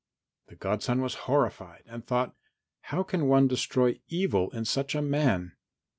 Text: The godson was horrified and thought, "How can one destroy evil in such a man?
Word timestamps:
The 0.47 0.55
godson 0.55 0.99
was 1.01 1.13
horrified 1.29 1.83
and 1.85 2.03
thought, 2.03 2.35
"How 2.85 3.03
can 3.03 3.27
one 3.27 3.47
destroy 3.47 3.99
evil 4.07 4.49
in 4.49 4.65
such 4.65 4.95
a 4.95 5.01
man? 5.03 5.55